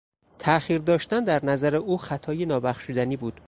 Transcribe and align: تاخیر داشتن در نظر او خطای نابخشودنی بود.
تاخیر 0.39 0.77
داشتن 0.77 1.23
در 1.23 1.45
نظر 1.45 1.75
او 1.75 1.97
خطای 1.97 2.45
نابخشودنی 2.45 3.17
بود. 3.17 3.39